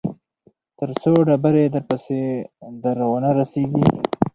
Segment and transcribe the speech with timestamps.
[0.77, 2.21] تر څو ډبرې درپسې
[2.83, 3.89] در ونه رسېږي.